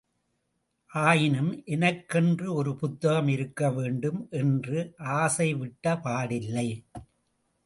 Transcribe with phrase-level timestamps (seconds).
[0.91, 4.89] ஆயினும் எனக்கென்று ஒரு புத்தகம் இருக்க வேண்டும் என்ற
[5.19, 6.67] ஆசைவிட்ட பாடில்லை.